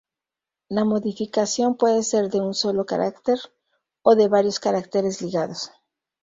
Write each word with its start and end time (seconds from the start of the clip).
La 0.67 0.83
modificación 0.83 1.77
puede 1.77 2.01
ser 2.01 2.29
de 2.31 2.41
un 2.41 2.55
solo 2.55 2.87
carácter, 2.87 3.37
o 4.01 4.15
de 4.15 4.27
varios 4.29 4.59
caracteres 4.59 5.21
ligados. 5.21 5.69